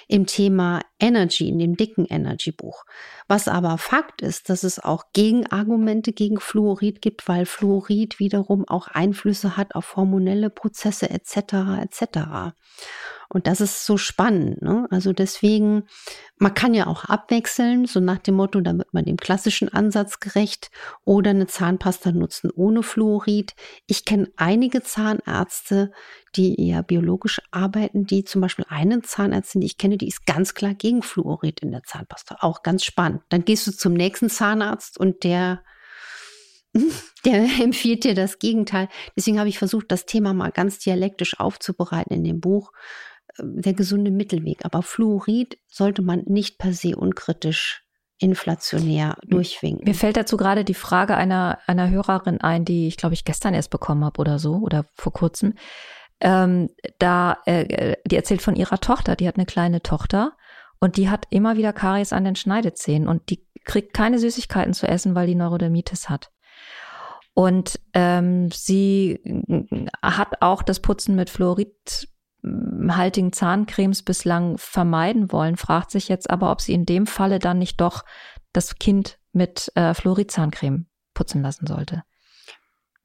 im 0.09 0.27
Thema 0.27 0.81
Energy, 1.01 1.49
in 1.49 1.59
dem 1.59 1.77
dicken 1.77 2.05
Energy-Buch. 2.05 2.85
Was 3.29 3.49
aber 3.49 3.79
Fakt 3.79 4.21
ist, 4.21 4.51
dass 4.51 4.63
es 4.63 4.79
auch 4.79 5.05
Gegenargumente 5.15 6.13
gegen 6.13 6.39
Fluorid 6.39 7.01
gibt, 7.01 7.29
weil 7.29 7.47
Fluorid 7.47 8.19
wiederum 8.19 8.69
auch 8.69 8.89
Einflüsse 8.89 9.57
hat 9.57 9.75
auf 9.75 9.97
hormonelle 9.97 10.51
Prozesse 10.51 11.09
etc. 11.09 11.81
etc. 11.83 12.55
Und 13.33 13.47
das 13.47 13.63
ist 13.63 13.87
so 13.87 13.97
spannend. 13.97 14.61
Ne? 14.61 14.87
Also 14.91 15.15
deswegen, 15.15 15.85
man 16.37 16.53
kann 16.53 16.75
ja 16.75 16.87
auch 16.87 17.07
abwechseln, 17.07 17.87
so 17.87 17.99
nach 17.99 18.19
dem 18.19 18.35
Motto, 18.35 18.61
damit 18.61 18.93
man 18.93 19.07
dem 19.07 19.17
klassischen 19.17 19.71
Ansatz 19.71 20.21
gerecht 20.21 20.71
oder 21.07 21.31
eine 21.31 21.47
Zahnpasta 21.47 22.13
nutzen 22.13 22.51
ohne 22.55 22.83
Fluorid. 22.83 23.55
Ich 23.87 24.05
kenne 24.05 24.31
einige 24.37 24.83
Zahnärzte, 24.83 25.93
die 26.37 26.61
eher 26.61 26.83
biologisch 26.83 27.41
arbeiten, 27.51 28.05
die 28.05 28.25
zum 28.25 28.43
Beispiel 28.43 28.67
eine 28.69 29.01
Zahnärztin, 29.01 29.63
die 29.63 29.67
ich 29.67 29.79
kenne, 29.79 29.97
die 29.97 30.09
ist 30.09 30.27
ganz 30.27 30.53
klar 30.53 30.75
gegen 30.75 31.03
Fluorid 31.03 31.61
in 31.61 31.71
der 31.71 31.85
Zahnpasta. 31.85 32.37
Auch 32.41 32.63
ganz 32.63 32.85
spannend. 32.85 33.23
Dann 33.31 33.47
gehst 33.47 33.67
du 33.67 33.73
zum 33.73 33.95
nächsten 33.95 34.29
Zahnarzt 34.29 34.99
und 34.99 35.25
der 35.25 35.63
der 37.25 37.45
empfiehlt 37.63 38.05
dir 38.05 38.15
das 38.15 38.39
Gegenteil. 38.39 38.89
Deswegen 39.17 39.39
habe 39.39 39.49
ich 39.49 39.59
versucht, 39.59 39.91
das 39.91 40.07
Thema 40.07 40.33
mal 40.33 40.51
ganz 40.51 40.79
dialektisch 40.79 41.39
aufzubereiten 41.39 42.15
in 42.15 42.25
dem 42.25 42.41
Buch, 42.41 42.73
der 43.39 43.75
gesunde 43.75 44.11
Mittelweg. 44.11 44.65
Aber 44.65 44.83
Fluorid 44.83 45.59
sollte 45.69 46.03
man 46.03 46.23
nicht 46.27 46.59
per 46.59 46.73
se 46.73 46.97
unkritisch 46.97 47.83
inflationär 48.19 49.17
durchwinken. 49.27 49.85
Mir 49.85 49.95
fällt 49.95 50.17
dazu 50.17 50.37
gerade 50.37 50.65
die 50.65 50.75
Frage 50.75 51.17
einer, 51.17 51.59
einer 51.67 51.91
Hörerin 51.91 52.41
ein, 52.41 52.65
die 52.65 52.87
ich 52.87 52.97
glaube 52.97 53.15
ich 53.15 53.25
gestern 53.25 53.53
erst 53.53 53.71
bekommen 53.71 54.05
habe 54.05 54.21
oder 54.21 54.39
so 54.39 54.57
oder 54.57 54.87
vor 54.95 55.13
kurzem. 55.13 55.55
Ähm, 56.21 56.69
da, 57.01 57.39
äh, 57.47 57.97
die 58.07 58.15
erzählt 58.15 58.43
von 58.43 58.55
ihrer 58.55 58.79
Tochter, 58.79 59.17
die 59.17 59.27
hat 59.27 59.37
eine 59.37 59.47
kleine 59.47 59.83
Tochter 59.83 60.37
und 60.79 60.97
die 60.97 61.11
hat 61.11 61.27
immer 61.31 61.57
wieder 61.57 61.73
Karies 61.73 62.13
an 62.13 62.25
den 62.25 62.37
Schneidezähnen 62.37 63.09
und 63.09 63.29
die 63.29 63.45
kriegt 63.65 63.93
keine 63.93 64.21
Süßigkeiten 64.21 64.73
zu 64.73 64.87
essen, 64.87 65.17
weil 65.17 65.27
die 65.27 65.35
Neurodermitis 65.35 66.09
hat. 66.09 66.31
Und 67.35 67.81
ähm, 67.95 68.51
sie 68.53 69.21
hat 70.03 70.43
auch 70.43 70.63
das 70.63 70.81
Putzen 70.81 71.17
mit 71.17 71.31
fluoridhaltigen 72.43 73.33
Zahncremes 73.33 74.03
bislang 74.03 74.59
vermeiden 74.59 75.33
wollen, 75.33 75.57
fragt 75.57 75.91
sich 75.91 76.09
jetzt 76.09 76.31
aber, 76.31 76.51
ob 76.51 76.61
sie 76.61 76.73
in 76.73 76.87
dem 76.87 77.07
Falle 77.07 77.39
dann 77.39 77.59
nicht 77.59 77.81
doch 77.81 78.05
das 78.53 78.77
Kind 78.77 79.19
mit 79.33 79.73
äh, 79.75 79.95
Fluoridzahncreme 79.95 80.87
putzen 81.15 81.43
lassen 81.43 81.67
sollte 81.67 82.03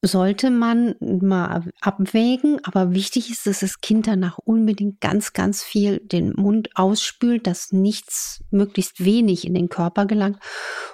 sollte 0.03 0.51
man 0.51 0.95
mal 0.99 1.63
abwägen, 1.81 2.59
aber 2.63 2.91
wichtig 2.91 3.31
ist, 3.31 3.47
dass 3.47 3.61
das 3.61 3.81
Kind 3.81 4.05
danach 4.05 4.37
unbedingt 4.37 5.01
ganz, 5.01 5.33
ganz 5.33 5.63
viel 5.63 5.99
den 5.99 6.33
Mund 6.33 6.69
ausspült, 6.75 7.47
dass 7.47 7.71
nichts, 7.71 8.43
möglichst 8.51 9.03
wenig 9.03 9.45
in 9.45 9.55
den 9.55 9.69
Körper 9.69 10.05
gelangt. 10.05 10.37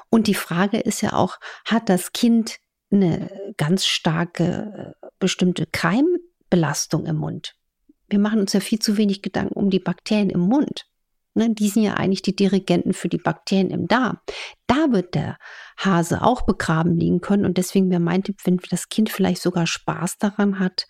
Und 0.09 0.27
die 0.27 0.33
Frage 0.33 0.79
ist 0.79 1.01
ja 1.01 1.13
auch, 1.13 1.37
hat 1.65 1.89
das 1.89 2.13
Kind 2.13 2.59
eine 2.91 3.29
ganz 3.57 3.85
starke 3.85 4.95
äh, 5.01 5.07
bestimmte 5.19 5.65
Keimbelastung 5.65 7.05
im 7.05 7.17
Mund? 7.17 7.55
Wir 8.09 8.19
machen 8.19 8.39
uns 8.39 8.53
ja 8.53 8.59
viel 8.59 8.79
zu 8.79 8.97
wenig 8.97 9.21
Gedanken 9.21 9.53
um 9.53 9.69
die 9.69 9.79
Bakterien 9.79 10.29
im 10.29 10.41
Mund. 10.41 10.85
Ne, 11.35 11.49
die 11.49 11.69
sind 11.69 11.81
ja 11.81 11.95
eigentlich 11.95 12.21
die 12.21 12.35
Dirigenten 12.35 12.93
für 12.93 13.09
die 13.09 13.17
Bakterien 13.17 13.71
im 13.71 13.87
Darm. 13.87 14.19
Da 14.67 14.91
wird 14.91 15.15
der 15.15 15.37
Hase 15.77 16.21
auch 16.21 16.45
begraben 16.45 16.95
liegen 16.95 17.21
können. 17.21 17.45
Und 17.45 17.57
deswegen 17.57 17.89
wäre 17.89 17.99
mein 17.99 18.23
Tipp, 18.23 18.37
wenn 18.43 18.59
das 18.69 18.87
Kind 18.87 19.09
vielleicht 19.09 19.41
sogar 19.41 19.65
Spaß 19.65 20.19
daran 20.19 20.59
hat, 20.59 20.85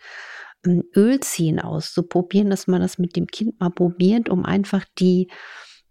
Ölziehen 0.96 1.60
auszuprobieren, 1.60 2.50
dass 2.50 2.67
man 2.67 2.82
das 2.82 2.98
mit 2.98 3.15
dem 3.15 3.27
Kind 3.27 3.60
mal 3.60 3.70
probiert, 3.70 4.29
um 4.29 4.46
einfach 4.46 4.86
die, 4.98 5.29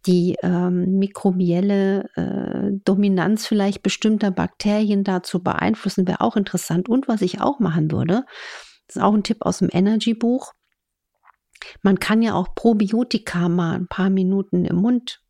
die 0.07 0.37
ähm, 0.43 0.99
mikrobielle 0.99 2.09
äh, 2.17 2.79
Dominanz 2.85 3.47
vielleicht 3.47 3.83
bestimmter 3.83 4.31
Bakterien 4.31 5.05
da 5.05 5.23
zu 5.23 5.43
beeinflussen, 5.43 6.07
wäre 6.07 6.21
auch 6.21 6.37
interessant. 6.37 6.89
Und 6.89 7.09
was 7.09 7.23
ich 7.23 7.41
auch 7.41 7.59
machen 7.59 7.91
würde, 7.91 8.25
das 8.87 8.97
ist 8.97 9.03
auch 9.03 9.15
ein 9.15 9.23
Tipp 9.23 9.39
aus 9.41 9.59
dem 9.59 9.69
Energy-Buch, 9.71 10.53
man 11.83 11.99
kann 11.99 12.23
ja 12.23 12.35
auch 12.35 12.55
Probiotika 12.55 13.49
mal 13.49 13.75
ein 13.75 13.89
paar 13.89 14.11
Minuten 14.11 14.65
im 14.65 14.77
Mund 14.77 15.23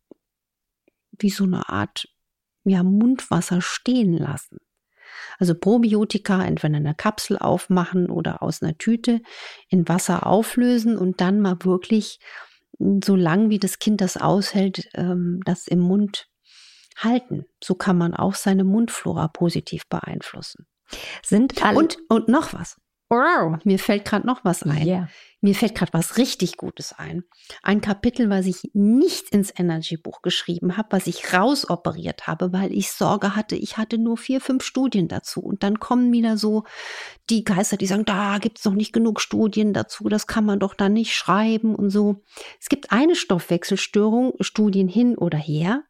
wie 1.19 1.29
so 1.29 1.43
eine 1.43 1.69
Art 1.69 2.07
ja, 2.63 2.83
Mundwasser 2.83 3.61
stehen 3.61 4.17
lassen. 4.17 4.57
Also 5.37 5.55
Probiotika 5.55 6.43
entweder 6.43 6.77
in 6.77 6.85
einer 6.85 6.93
Kapsel 6.93 7.37
aufmachen 7.37 8.09
oder 8.09 8.41
aus 8.41 8.61
einer 8.61 8.77
Tüte 8.77 9.21
in 9.67 9.87
Wasser 9.87 10.25
auflösen 10.25 10.97
und 10.97 11.21
dann 11.21 11.39
mal 11.39 11.57
wirklich, 11.63 12.19
so 13.03 13.15
lang 13.15 13.49
wie 13.49 13.59
das 13.59 13.79
Kind 13.79 14.01
das 14.01 14.17
aushält, 14.17 14.89
ähm, 14.95 15.41
das 15.45 15.67
im 15.67 15.79
Mund 15.79 16.27
halten. 16.97 17.45
So 17.63 17.75
kann 17.75 17.97
man 17.97 18.13
auch 18.13 18.35
seine 18.35 18.63
Mundflora 18.63 19.27
positiv 19.27 19.87
beeinflussen. 19.87 20.65
Sind 21.23 21.63
alle 21.63 21.77
und, 21.77 21.97
und 22.09 22.27
noch 22.27 22.53
was. 22.53 22.77
Wow, 23.13 23.59
mir 23.63 23.77
fällt 23.77 24.05
gerade 24.05 24.25
noch 24.25 24.43
was 24.43 24.63
ein. 24.63 24.87
Yeah. 24.87 25.07
Mir 25.39 25.53
fällt 25.53 25.75
gerade 25.75 25.93
was 25.93 26.17
richtig 26.17 26.57
Gutes 26.57 26.93
ein. 26.93 27.25
Ein 27.61 27.79
Kapitel, 27.79 28.31
was 28.31 28.47
ich 28.47 28.71
nicht 28.73 29.29
ins 29.29 29.53
Energy-Buch 29.55 30.23
geschrieben 30.23 30.77
habe, 30.77 30.87
was 30.91 31.05
ich 31.05 31.31
rausoperiert 31.31 32.25
habe, 32.25 32.53
weil 32.53 32.73
ich 32.73 32.91
Sorge 32.91 33.35
hatte, 33.35 33.55
ich 33.55 33.77
hatte 33.77 33.99
nur 33.99 34.17
vier, 34.17 34.41
fünf 34.41 34.63
Studien 34.63 35.09
dazu. 35.09 35.41
Und 35.41 35.61
dann 35.61 35.79
kommen 35.79 36.11
wieder 36.11 36.37
so 36.37 36.63
die 37.29 37.43
Geister, 37.43 37.77
die 37.77 37.85
sagen, 37.85 38.05
da 38.05 38.39
gibt 38.39 38.57
es 38.57 38.65
noch 38.65 38.73
nicht 38.73 38.93
genug 38.93 39.21
Studien 39.21 39.73
dazu, 39.73 40.09
das 40.09 40.25
kann 40.25 40.45
man 40.45 40.59
doch 40.59 40.73
dann 40.73 40.93
nicht 40.93 41.13
schreiben 41.13 41.75
und 41.75 41.91
so. 41.91 42.23
Es 42.59 42.67
gibt 42.67 42.91
eine 42.91 43.15
Stoffwechselstörung, 43.15 44.33
Studien 44.39 44.87
hin 44.87 45.15
oder 45.19 45.37
her, 45.37 45.83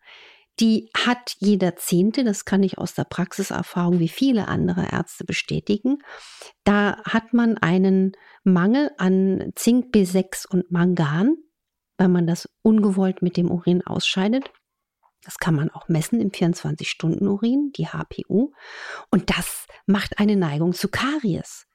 die 0.60 0.90
hat 0.96 1.36
jeder 1.40 1.76
Zehnte, 1.76 2.24
das 2.24 2.46
kann 2.46 2.64
ich 2.64 2.78
aus 2.78 2.94
der 2.94 3.06
Praxiserfahrung 3.06 4.00
wie 4.00 4.08
viele 4.08 4.48
andere 4.48 4.92
Ärzte 4.92 5.24
bestätigen. 5.24 6.00
Da 6.64 7.02
hat 7.06 7.34
man 7.34 7.58
einen 7.58 8.14
Mangel 8.44 8.92
an 8.98 9.52
Zink, 9.56 9.94
B6 9.94 10.48
und 10.48 10.72
Mangan, 10.72 11.36
weil 11.98 12.08
man 12.08 12.28
das 12.28 12.50
ungewollt 12.62 13.22
mit 13.22 13.38
dem 13.38 13.50
Urin 13.50 13.86
ausscheidet. 13.86 14.52
Das 15.24 15.38
kann 15.38 15.56
man 15.56 15.70
auch 15.72 15.88
messen 15.88 16.20
im 16.20 16.32
24-Stunden-Urin, 16.32 17.72
die 17.76 17.88
HPU. 17.88 18.52
Und 19.10 19.30
das 19.30 19.68
macht 19.86 20.20
eine 20.20 20.36
Neigung 20.36 20.74
zu 20.74 20.90
Karies. 20.90 21.66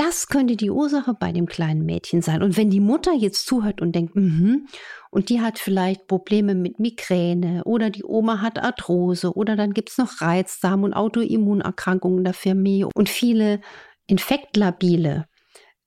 Das 0.00 0.28
könnte 0.28 0.56
die 0.56 0.70
Ursache 0.70 1.12
bei 1.12 1.30
dem 1.30 1.44
kleinen 1.44 1.84
Mädchen 1.84 2.22
sein. 2.22 2.42
Und 2.42 2.56
wenn 2.56 2.70
die 2.70 2.80
Mutter 2.80 3.12
jetzt 3.12 3.44
zuhört 3.44 3.82
und 3.82 3.92
denkt, 3.92 4.16
mhm, 4.16 4.66
und 5.10 5.28
die 5.28 5.42
hat 5.42 5.58
vielleicht 5.58 6.06
Probleme 6.06 6.54
mit 6.54 6.78
Migräne 6.78 7.64
oder 7.64 7.90
die 7.90 8.04
Oma 8.04 8.40
hat 8.40 8.58
Arthrose 8.58 9.34
oder 9.34 9.56
dann 9.56 9.74
gibt 9.74 9.90
es 9.90 9.98
noch 9.98 10.22
Reizdarm 10.22 10.84
und 10.84 10.94
Autoimmunerkrankungen 10.94 12.24
der 12.24 12.32
Familie 12.32 12.88
und 12.94 13.10
viele 13.10 13.60
infektlabile 14.06 15.26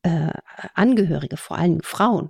äh, 0.03 0.29
Angehörige, 0.75 1.37
vor 1.37 1.57
allem 1.57 1.81
Frauen, 1.81 2.29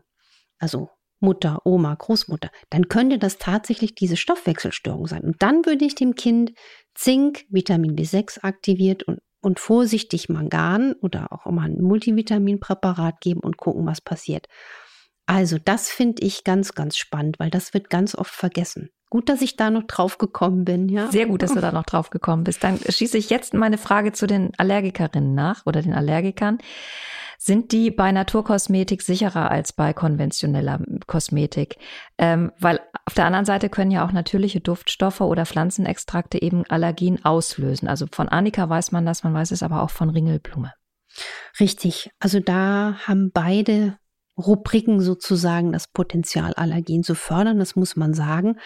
also 0.59 0.89
Mutter, 1.19 1.65
Oma, 1.65 1.95
Großmutter, 1.95 2.49
dann 2.69 2.87
könnte 2.87 3.17
das 3.17 3.39
tatsächlich 3.39 3.93
diese 3.93 4.15
Stoffwechselstörung 4.15 5.07
sein. 5.07 5.23
Und 5.23 5.41
dann 5.41 5.65
würde 5.65 5.83
ich 5.83 5.95
dem 5.95 6.15
Kind 6.15 6.53
Zink, 6.95 7.43
Vitamin 7.49 7.97
B6 7.97 8.41
aktiviert 8.41 9.03
und 9.03 9.19
und 9.43 9.59
vorsichtig 9.59 10.29
Mangan 10.29 10.93
oder 11.01 11.31
auch 11.31 11.45
mal 11.51 11.69
ein 11.69 11.81
Multivitaminpräparat 11.81 13.21
geben 13.21 13.41
und 13.41 13.57
gucken, 13.57 13.85
was 13.85 14.01
passiert. 14.01 14.47
Also 15.25 15.57
das 15.63 15.89
finde 15.89 16.25
ich 16.25 16.43
ganz, 16.43 16.73
ganz 16.73 16.97
spannend, 16.97 17.39
weil 17.39 17.49
das 17.49 17.73
wird 17.73 17.89
ganz 17.89 18.15
oft 18.15 18.33
vergessen. 18.33 18.89
Gut, 19.09 19.29
dass 19.29 19.41
ich 19.41 19.55
da 19.55 19.69
noch 19.69 19.83
drauf 19.83 20.17
gekommen 20.17 20.65
bin, 20.65 20.89
ja. 20.89 21.11
Sehr 21.11 21.27
gut, 21.27 21.43
dass 21.43 21.53
du 21.53 21.61
da 21.61 21.71
noch 21.73 21.83
drauf 21.83 22.09
gekommen 22.09 22.43
bist. 22.43 22.63
Dann 22.63 22.79
schieße 22.79 23.17
ich 23.17 23.29
jetzt 23.29 23.53
meine 23.53 23.77
Frage 23.77 24.11
zu 24.11 24.25
den 24.25 24.51
Allergikerinnen 24.57 25.35
nach 25.35 25.65
oder 25.65 25.81
den 25.81 25.93
Allergikern. 25.93 26.57
Sind 27.45 27.73
die 27.73 27.91
bei 27.91 28.13
Naturkosmetik 28.13 29.01
sicherer 29.01 29.51
als 29.51 29.73
bei 29.73 29.91
konventioneller 29.91 30.79
Kosmetik? 31.07 31.75
Ähm, 32.17 32.53
weil 32.57 32.79
auf 33.05 33.15
der 33.15 33.25
anderen 33.25 33.43
Seite 33.43 33.67
können 33.67 33.91
ja 33.91 34.07
auch 34.07 34.13
natürliche 34.13 34.61
Duftstoffe 34.61 35.19
oder 35.19 35.45
Pflanzenextrakte 35.45 36.41
eben 36.41 36.63
Allergien 36.69 37.25
auslösen. 37.25 37.89
Also 37.89 38.05
von 38.09 38.29
Annika 38.29 38.69
weiß 38.69 38.93
man 38.93 39.05
das, 39.05 39.25
man 39.25 39.33
weiß 39.33 39.51
es 39.51 39.61
aber 39.61 39.81
auch 39.81 39.89
von 39.89 40.09
Ringelblume. 40.09 40.71
Richtig. 41.59 42.11
Also 42.17 42.39
da 42.39 42.95
haben 43.05 43.31
beide 43.33 43.97
Rubriken 44.37 45.01
sozusagen 45.01 45.73
das 45.73 45.91
Potenzial, 45.91 46.53
Allergien 46.53 47.03
zu 47.03 47.13
fördern, 47.13 47.59
das 47.59 47.75
muss 47.75 47.97
man 47.97 48.13
sagen. 48.13 48.57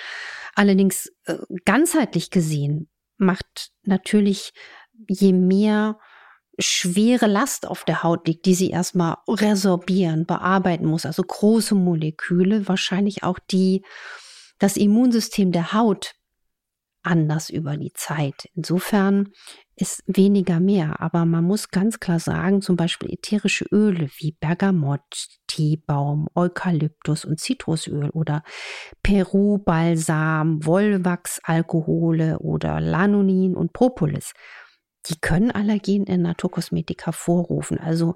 Allerdings 0.54 1.12
äh, 1.26 1.38
ganzheitlich 1.66 2.30
gesehen 2.30 2.90
macht 3.18 3.72
natürlich 3.82 4.54
je 5.08 5.34
mehr 5.34 5.98
schwere 6.60 7.28
Last 7.28 7.68
auf 7.68 7.84
der 7.84 8.04
Haut 8.04 8.28
liegt, 8.28 8.46
die 8.46 8.56
sie 8.56 8.70
erstmal 8.70 9.18
resorbieren, 9.28 10.26
bearbeiten 10.26 10.86
muss, 10.86 11.06
also 11.06 11.24
große 11.24 11.76
Moleküle, 11.76 12.68
wahrscheinlich 12.68 13.24
auch 13.24 13.40
die, 13.40 13.84
das 14.60 14.78
Immunsystem 14.78 15.52
der 15.52 15.74
Haut 15.74 16.16
anders 17.04 17.50
über 17.50 17.78
die 17.78 17.94
Zeit. 17.94 18.50
Insofern 18.54 19.30
ist 19.76 20.04
weniger 20.08 20.60
mehr, 20.60 21.00
aber 21.00 21.26
man 21.26 21.44
muss 21.44 21.70
ganz 21.70 22.00
klar 22.00 22.20
sagen, 22.20 22.62
zum 22.62 22.76
Beispiel 22.76 23.14
ätherische 23.14 23.66
Öle 23.72 24.10
wie 24.18 24.32
Bergamott, 24.32 25.28
Teebaum, 25.46 26.28
Eukalyptus 26.34 27.24
und 27.24 27.40
Zitrusöl 27.40 28.10
oder 28.10 28.44
Peru-Balsam, 29.04 30.66
Wollwachsalkohole 30.66 32.40
oder 32.40 32.82
Lanonin 32.82 33.56
und 33.56 33.72
Propolis 33.72 34.34
die 35.06 35.20
können 35.20 35.52
Allergien 35.52 36.06
in 36.06 36.22
Naturkosmetik 36.22 37.06
hervorrufen. 37.06 37.80
Also 37.80 38.16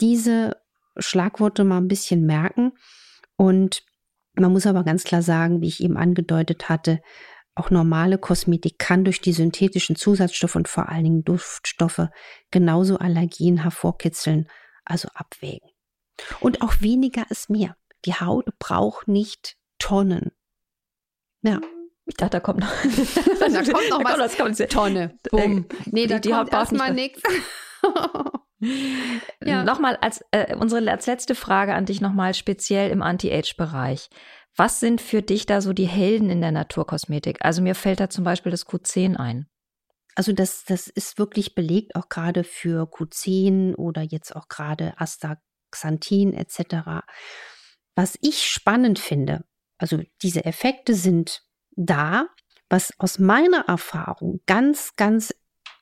diese 0.00 0.56
Schlagworte 0.96 1.64
mal 1.64 1.78
ein 1.78 1.88
bisschen 1.88 2.26
merken. 2.26 2.72
Und 3.36 3.84
man 4.34 4.52
muss 4.52 4.66
aber 4.66 4.84
ganz 4.84 5.04
klar 5.04 5.22
sagen, 5.22 5.60
wie 5.60 5.68
ich 5.68 5.82
eben 5.82 5.96
angedeutet 5.96 6.68
hatte, 6.68 7.00
auch 7.54 7.70
normale 7.70 8.18
Kosmetik 8.18 8.78
kann 8.78 9.04
durch 9.04 9.20
die 9.20 9.32
synthetischen 9.32 9.94
Zusatzstoffe 9.94 10.56
und 10.56 10.68
vor 10.68 10.88
allen 10.88 11.04
Dingen 11.04 11.24
Duftstoffe 11.24 12.08
genauso 12.50 12.98
Allergien 12.98 13.58
hervorkitzeln, 13.58 14.48
also 14.84 15.08
abwägen. 15.14 15.68
Und 16.40 16.62
auch 16.62 16.80
weniger 16.80 17.30
ist 17.30 17.50
mehr. 17.50 17.76
Die 18.04 18.14
Haut 18.14 18.46
braucht 18.58 19.06
nicht 19.06 19.56
Tonnen. 19.78 20.32
Ja, 21.42 21.60
ich 22.06 22.16
dachte, 22.16 22.30
da 22.30 22.40
kommt 22.40 22.60
noch. 22.60 22.68
da 23.40 23.62
kommt 23.62 23.90
noch 23.90 24.04
was. 24.04 24.36
Da 24.36 24.44
kommt 24.44 24.70
Tonne. 24.70 25.18
Bumm. 25.30 25.66
Nee, 25.86 26.06
da 26.06 26.18
die, 26.18 26.28
die 26.28 26.34
kommt 26.34 26.52
erstmal 26.52 26.92
nichts. 26.92 27.22
Ja. 29.44 29.64
Nochmal 29.64 29.96
als 29.96 30.24
äh, 30.30 30.54
unsere 30.54 30.88
als 30.88 31.06
letzte 31.06 31.34
Frage 31.34 31.74
an 31.74 31.84
dich 31.84 32.00
nochmal 32.00 32.32
speziell 32.32 32.92
im 32.92 33.02
Anti-Age-Bereich. 33.02 34.08
Was 34.56 34.78
sind 34.78 35.00
für 35.00 35.20
dich 35.20 35.46
da 35.46 35.60
so 35.60 35.72
die 35.72 35.88
Helden 35.88 36.30
in 36.30 36.40
der 36.40 36.52
Naturkosmetik? 36.52 37.38
Also 37.44 37.60
mir 37.60 37.74
fällt 37.74 37.98
da 37.98 38.08
zum 38.08 38.22
Beispiel 38.22 38.52
das 38.52 38.64
Q10 38.64 39.16
ein. 39.16 39.48
Also 40.14 40.32
das, 40.32 40.64
das 40.64 40.86
ist 40.86 41.18
wirklich 41.18 41.56
belegt, 41.56 41.96
auch 41.96 42.08
gerade 42.08 42.44
für 42.44 42.84
Q10 42.84 43.74
oder 43.74 44.02
jetzt 44.02 44.36
auch 44.36 44.46
gerade 44.48 44.94
Astaxanthin 44.96 46.32
etc. 46.32 47.02
Was 47.96 48.16
ich 48.20 48.44
spannend 48.44 48.98
finde, 48.98 49.44
also 49.78 50.00
diese 50.22 50.44
Effekte 50.44 50.94
sind 50.94 51.42
da. 51.76 52.26
Was 52.68 52.98
aus 52.98 53.18
meiner 53.18 53.66
Erfahrung 53.68 54.40
ganz, 54.46 54.96
ganz 54.96 55.34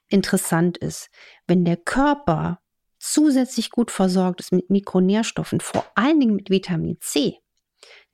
interessant 0.08 0.76
ist, 0.76 1.08
wenn 1.46 1.64
der 1.64 1.76
Körper 1.76 2.60
zusätzlich 2.98 3.70
gut 3.70 3.90
versorgt 3.90 4.40
ist 4.40 4.52
mit 4.52 4.70
Mikronährstoffen, 4.70 5.60
vor 5.60 5.86
allen 5.94 6.18
Dingen 6.20 6.34
mit 6.34 6.50
Vitamin 6.50 6.98
C, 7.00 7.38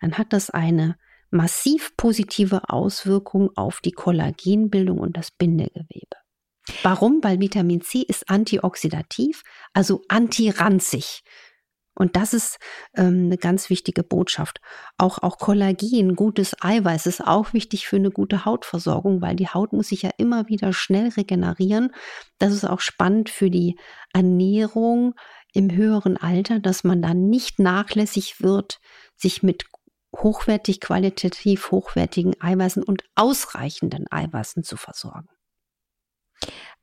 dann 0.00 0.18
hat 0.18 0.32
das 0.32 0.50
eine 0.50 0.96
massiv 1.30 1.96
positive 1.96 2.68
Auswirkung 2.68 3.50
auf 3.56 3.80
die 3.80 3.92
Kollagenbildung 3.92 4.98
und 4.98 5.16
das 5.16 5.30
Bindegewebe. 5.30 6.16
Warum? 6.82 7.22
Weil 7.22 7.40
Vitamin 7.40 7.80
C 7.80 8.00
ist 8.00 8.28
antioxidativ, 8.28 9.42
also 9.72 10.02
antiranzig. 10.08 11.22
Und 11.96 12.14
das 12.14 12.34
ist 12.34 12.58
ähm, 12.94 13.24
eine 13.24 13.38
ganz 13.38 13.70
wichtige 13.70 14.02
Botschaft. 14.02 14.60
Auch, 14.98 15.22
auch 15.22 15.38
Kollagen, 15.38 16.14
gutes 16.14 16.54
Eiweiß 16.60 17.06
ist 17.06 17.26
auch 17.26 17.52
wichtig 17.52 17.88
für 17.88 17.96
eine 17.96 18.10
gute 18.10 18.44
Hautversorgung, 18.44 19.22
weil 19.22 19.34
die 19.34 19.48
Haut 19.48 19.72
muss 19.72 19.88
sich 19.88 20.02
ja 20.02 20.10
immer 20.18 20.48
wieder 20.48 20.72
schnell 20.72 21.08
regenerieren. 21.08 21.92
Das 22.38 22.52
ist 22.52 22.64
auch 22.64 22.80
spannend 22.80 23.30
für 23.30 23.50
die 23.50 23.76
Ernährung 24.12 25.14
im 25.52 25.74
höheren 25.74 26.18
Alter, 26.18 26.60
dass 26.60 26.84
man 26.84 27.00
dann 27.00 27.28
nicht 27.28 27.58
nachlässig 27.58 28.42
wird, 28.42 28.78
sich 29.16 29.42
mit 29.42 29.64
hochwertig, 30.14 30.80
qualitativ 30.80 31.70
hochwertigen 31.70 32.40
Eiweißen 32.40 32.82
und 32.82 33.04
ausreichenden 33.14 34.04
Eiweißen 34.10 34.62
zu 34.62 34.76
versorgen. 34.76 35.28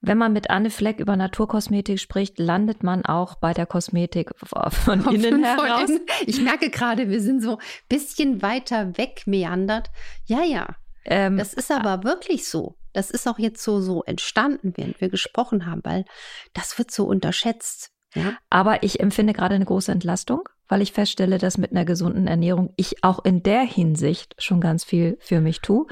Wenn 0.01 0.17
man 0.17 0.33
mit 0.33 0.49
Anne 0.49 0.69
Fleck 0.69 0.99
über 0.99 1.15
Naturkosmetik 1.15 1.99
spricht, 1.99 2.37
landet 2.37 2.83
man 2.83 3.05
auch 3.05 3.35
bei 3.35 3.53
der 3.53 3.65
Kosmetik 3.65 4.31
von 4.37 5.05
innen 5.13 5.43
heraus. 5.43 5.89
Ich 6.25 6.41
merke 6.41 6.69
gerade, 6.69 7.09
wir 7.09 7.21
sind 7.21 7.41
so 7.41 7.57
ein 7.57 7.63
bisschen 7.87 8.41
weiter 8.41 8.97
weg 8.97 9.23
meandert. 9.25 9.89
Ja, 10.25 10.43
ja. 10.43 10.75
Ähm, 11.05 11.37
das 11.37 11.53
ist 11.53 11.71
aber 11.71 12.03
wirklich 12.03 12.47
so. 12.49 12.75
Das 12.91 13.11
ist 13.11 13.27
auch 13.27 13.39
jetzt 13.39 13.63
so, 13.63 13.79
so 13.79 14.03
entstanden, 14.03 14.73
während 14.75 14.99
wir 15.01 15.09
gesprochen 15.09 15.65
haben, 15.65 15.81
weil 15.83 16.05
das 16.53 16.77
wird 16.77 16.91
so 16.91 17.05
unterschätzt. 17.05 17.91
Ja? 18.13 18.37
Aber 18.49 18.83
ich 18.83 18.99
empfinde 18.99 19.33
gerade 19.33 19.55
eine 19.55 19.65
große 19.65 19.91
Entlastung, 19.91 20.47
weil 20.67 20.81
ich 20.81 20.93
feststelle, 20.93 21.37
dass 21.37 21.57
mit 21.57 21.71
einer 21.71 21.85
gesunden 21.85 22.27
Ernährung 22.27 22.73
ich 22.75 23.03
auch 23.03 23.23
in 23.25 23.41
der 23.41 23.61
Hinsicht 23.61 24.35
schon 24.37 24.61
ganz 24.61 24.83
viel 24.83 25.17
für 25.21 25.41
mich 25.41 25.61
tue. 25.61 25.87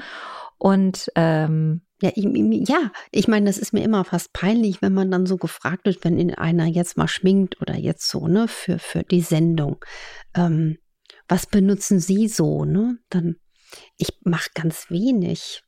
Und 0.58 1.10
ähm, 1.16 1.82
ja, 2.02 2.10
ich, 2.14 2.26
ja, 2.68 2.90
ich 3.12 3.28
meine, 3.28 3.46
das 3.46 3.58
ist 3.58 3.72
mir 3.72 3.84
immer 3.84 4.04
fast 4.04 4.32
peinlich, 4.32 4.82
wenn 4.82 4.92
man 4.92 5.10
dann 5.10 5.24
so 5.24 5.36
gefragt 5.36 5.86
wird, 5.86 6.04
wenn 6.04 6.18
in 6.18 6.34
einer 6.34 6.66
jetzt 6.66 6.96
mal 6.96 7.06
schminkt 7.06 7.60
oder 7.60 7.76
jetzt 7.76 8.08
so, 8.08 8.26
ne, 8.26 8.48
für, 8.48 8.78
für 8.80 9.04
die 9.04 9.20
Sendung. 9.20 9.84
Ähm, 10.34 10.78
was 11.28 11.46
benutzen 11.46 12.00
Sie 12.00 12.26
so, 12.26 12.64
ne? 12.64 12.98
Dann, 13.08 13.36
ich 13.96 14.18
mache 14.24 14.50
ganz 14.54 14.90
wenig, 14.90 15.62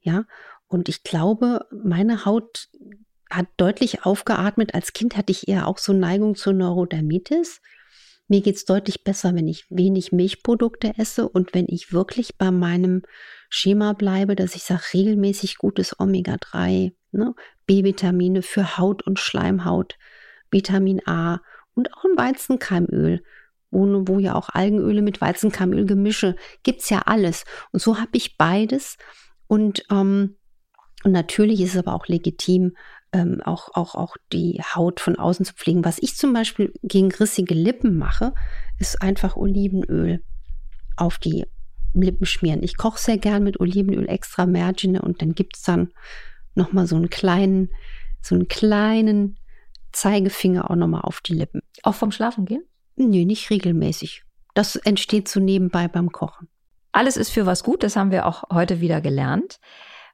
ja. 0.00 0.24
Und 0.66 0.88
ich 0.88 1.04
glaube, 1.04 1.66
meine 1.70 2.24
Haut 2.24 2.68
hat 3.30 3.46
deutlich 3.56 4.04
aufgeatmet. 4.04 4.74
Als 4.74 4.92
Kind 4.92 5.16
hatte 5.16 5.30
ich 5.30 5.46
eher 5.46 5.68
auch 5.68 5.78
so 5.78 5.92
Neigung 5.92 6.34
zur 6.34 6.52
Neurodermitis. 6.52 7.60
Mir 8.26 8.40
geht 8.40 8.56
es 8.56 8.64
deutlich 8.64 9.04
besser, 9.04 9.36
wenn 9.36 9.46
ich 9.46 9.66
wenig 9.70 10.10
Milchprodukte 10.10 10.94
esse 10.98 11.28
und 11.28 11.54
wenn 11.54 11.66
ich 11.68 11.92
wirklich 11.92 12.36
bei 12.36 12.50
meinem 12.50 13.02
Schema 13.48 13.92
bleibe, 13.92 14.36
dass 14.36 14.54
ich 14.54 14.62
sage, 14.62 14.82
regelmäßig 14.94 15.58
gutes 15.58 15.98
Omega-3, 15.98 16.92
ne, 17.12 17.34
B-Vitamine 17.66 18.42
für 18.42 18.78
Haut 18.78 19.02
und 19.02 19.18
Schleimhaut, 19.18 19.96
Vitamin 20.50 21.00
A 21.06 21.40
und 21.74 21.92
auch 21.92 22.04
ein 22.04 22.16
Weizenkeimöl, 22.16 23.22
wo, 23.70 24.02
wo 24.06 24.18
ja 24.18 24.34
auch 24.34 24.48
Algenöle 24.50 25.02
mit 25.02 25.20
Weizenkeimöl 25.20 25.86
gemische, 25.86 26.36
gibt 26.62 26.80
es 26.80 26.90
ja 26.90 27.02
alles. 27.06 27.44
Und 27.72 27.80
so 27.80 27.98
habe 27.98 28.10
ich 28.12 28.36
beides. 28.36 28.96
Und, 29.46 29.84
ähm, 29.90 30.36
und 31.04 31.12
natürlich 31.12 31.60
ist 31.60 31.74
es 31.74 31.78
aber 31.78 31.94
auch 31.94 32.06
legitim, 32.06 32.76
ähm, 33.12 33.40
auch, 33.44 33.70
auch, 33.74 33.94
auch 33.94 34.16
die 34.32 34.60
Haut 34.74 35.00
von 35.00 35.16
außen 35.16 35.44
zu 35.44 35.54
pflegen. 35.54 35.84
Was 35.84 35.98
ich 36.00 36.16
zum 36.16 36.32
Beispiel 36.32 36.72
gegen 36.82 37.12
rissige 37.12 37.54
Lippen 37.54 37.96
mache, 37.96 38.32
ist 38.78 39.02
einfach 39.02 39.36
Olivenöl 39.36 40.22
auf 40.96 41.18
die 41.18 41.44
Lippen 42.02 42.26
schmieren. 42.26 42.62
Ich 42.62 42.76
koche 42.76 42.98
sehr 42.98 43.18
gern 43.18 43.42
mit 43.42 43.60
Olivenöl 43.60 44.08
extra 44.08 44.46
Mergine 44.46 45.02
und 45.02 45.22
dann 45.22 45.34
gibt 45.34 45.56
es 45.56 45.62
dann 45.62 45.92
nochmal 46.54 46.86
so 46.86 46.96
einen 46.96 47.10
kleinen, 47.10 47.70
so 48.22 48.34
einen 48.34 48.48
kleinen 48.48 49.38
Zeigefinger 49.92 50.70
auch 50.70 50.76
nochmal 50.76 51.02
auf 51.02 51.20
die 51.20 51.34
Lippen. 51.34 51.60
Auch 51.82 51.94
vom 51.94 52.12
Schlafen 52.12 52.44
gehen? 52.44 52.64
Nö, 52.96 53.24
nicht 53.24 53.50
regelmäßig. 53.50 54.24
Das 54.54 54.76
entsteht 54.76 55.28
so 55.28 55.40
nebenbei 55.40 55.88
beim 55.88 56.12
Kochen. 56.12 56.48
Alles 56.92 57.16
ist 57.16 57.30
für 57.30 57.44
was 57.44 57.62
gut, 57.62 57.82
das 57.82 57.96
haben 57.96 58.10
wir 58.10 58.26
auch 58.26 58.44
heute 58.50 58.80
wieder 58.80 59.02
gelernt. 59.02 59.60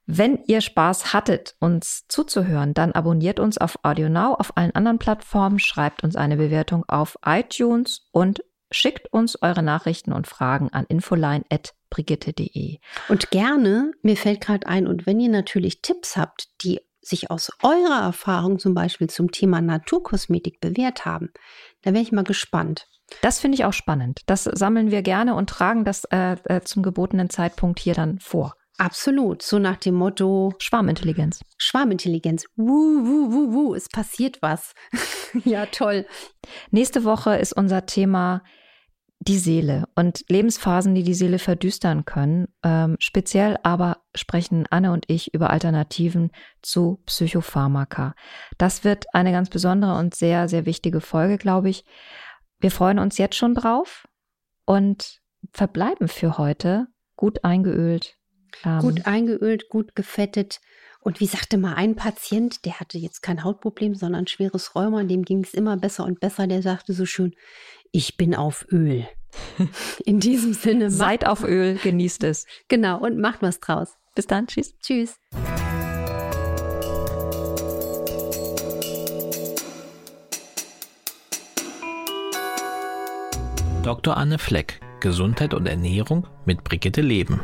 Wenn 0.06 0.42
ihr 0.46 0.60
Spaß 0.60 1.12
hattet, 1.12 1.54
uns 1.60 2.06
zuzuhören, 2.08 2.74
dann 2.74 2.90
abonniert 2.90 3.38
uns 3.38 3.56
auf 3.56 3.78
AudioNow, 3.84 4.38
auf 4.40 4.56
allen 4.56 4.74
anderen 4.74 4.98
Plattformen, 4.98 5.60
schreibt 5.60 6.02
uns 6.02 6.16
eine 6.16 6.36
Bewertung 6.36 6.84
auf 6.88 7.16
iTunes 7.24 8.08
und 8.10 8.42
schickt 8.72 9.12
uns 9.12 9.40
eure 9.42 9.62
Nachrichten 9.62 10.12
und 10.12 10.26
Fragen 10.26 10.70
an 10.70 10.84
infoline.brigitte.de. 10.88 12.78
Und 13.08 13.30
gerne, 13.30 13.92
mir 14.02 14.16
fällt 14.16 14.40
gerade 14.40 14.66
ein, 14.66 14.86
und 14.86 15.06
wenn 15.06 15.20
ihr 15.20 15.28
natürlich 15.28 15.82
Tipps 15.82 16.16
habt, 16.16 16.48
die 16.62 16.80
sich 17.00 17.30
aus 17.30 17.50
eurer 17.62 18.02
Erfahrung 18.02 18.58
zum 18.58 18.74
Beispiel 18.74 19.10
zum 19.10 19.32
Thema 19.32 19.60
Naturkosmetik 19.60 20.60
bewährt 20.60 21.04
haben, 21.04 21.30
da 21.82 21.92
wäre 21.92 22.02
ich 22.02 22.12
mal 22.12 22.24
gespannt. 22.24 22.88
Das 23.20 23.40
finde 23.40 23.56
ich 23.56 23.64
auch 23.64 23.72
spannend. 23.72 24.20
Das 24.26 24.44
sammeln 24.44 24.90
wir 24.90 25.02
gerne 25.02 25.34
und 25.34 25.50
tragen 25.50 25.84
das 25.84 26.04
äh, 26.10 26.36
äh 26.44 26.62
zum 26.62 26.82
gebotenen 26.82 27.28
Zeitpunkt 27.28 27.78
hier 27.80 27.94
dann 27.94 28.18
vor. 28.20 28.54
Absolut. 28.78 29.42
So 29.42 29.58
nach 29.58 29.76
dem 29.76 29.94
Motto 29.94 30.54
Schwarmintelligenz. 30.58 31.40
Schwarmintelligenz. 31.58 32.46
Wuh, 32.56 33.04
wuh, 33.04 33.32
wuh, 33.32 33.52
wuh, 33.52 33.74
es 33.74 33.88
passiert 33.88 34.40
was. 34.40 34.72
ja, 35.44 35.66
toll. 35.66 36.06
Nächste 36.70 37.04
Woche 37.04 37.36
ist 37.36 37.52
unser 37.52 37.84
Thema 37.84 38.42
die 39.24 39.38
Seele 39.38 39.84
und 39.94 40.24
Lebensphasen, 40.28 40.96
die 40.96 41.04
die 41.04 41.14
Seele 41.14 41.38
verdüstern 41.38 42.04
können. 42.04 42.48
Ähm, 42.64 42.96
speziell 42.98 43.56
aber 43.62 43.98
sprechen 44.16 44.66
Anne 44.70 44.92
und 44.92 45.04
ich 45.08 45.32
über 45.32 45.50
Alternativen 45.50 46.32
zu 46.60 47.00
Psychopharmaka. 47.06 48.16
Das 48.58 48.82
wird 48.82 49.06
eine 49.14 49.30
ganz 49.30 49.48
besondere 49.48 49.96
und 49.96 50.14
sehr, 50.14 50.48
sehr 50.48 50.66
wichtige 50.66 51.00
Folge, 51.00 51.38
glaube 51.38 51.70
ich. 51.70 51.84
Wir 52.58 52.72
freuen 52.72 52.98
uns 52.98 53.16
jetzt 53.16 53.36
schon 53.36 53.54
drauf 53.54 54.08
und 54.64 55.20
verbleiben 55.52 56.08
für 56.08 56.36
heute 56.36 56.88
gut 57.14 57.44
eingeölt. 57.44 58.16
Ähm, 58.64 58.80
gut 58.80 59.06
eingeölt, 59.06 59.68
gut 59.68 59.94
gefettet. 59.94 60.60
Und 61.04 61.18
wie 61.18 61.26
sagte 61.26 61.58
mal 61.58 61.74
ein 61.74 61.96
Patient, 61.96 62.64
der 62.64 62.78
hatte 62.78 62.96
jetzt 62.96 63.22
kein 63.22 63.42
Hautproblem, 63.42 63.96
sondern 63.96 64.22
ein 64.22 64.26
schweres 64.28 64.76
Rheuma, 64.76 65.02
dem 65.02 65.24
ging 65.24 65.42
es 65.42 65.52
immer 65.52 65.76
besser 65.76 66.04
und 66.04 66.20
besser, 66.20 66.46
der 66.46 66.62
sagte 66.62 66.92
so 66.92 67.06
schön, 67.06 67.34
ich 67.90 68.16
bin 68.16 68.36
auf 68.36 68.64
Öl. 68.70 69.08
In 70.04 70.20
diesem 70.20 70.54
Sinne. 70.54 70.90
Seid 70.90 71.26
auf 71.26 71.42
Öl, 71.42 71.74
genießt 71.82 72.22
es. 72.22 72.46
Genau, 72.68 73.00
und 73.00 73.18
macht 73.18 73.42
was 73.42 73.58
draus. 73.58 73.96
Bis 74.14 74.28
dann, 74.28 74.46
tschüss. 74.46 74.78
Tschüss. 74.78 75.16
Dr. 83.82 84.16
Anne 84.16 84.38
Fleck, 84.38 84.80
Gesundheit 85.00 85.52
und 85.52 85.66
Ernährung 85.66 86.28
mit 86.44 86.62
Brigitte 86.62 87.00
Leben. 87.00 87.40